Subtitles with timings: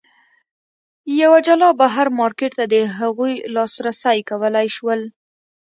[1.21, 5.01] یوه جلا بهر مارکېټ ته د هغوی لاسرسی کولای شول.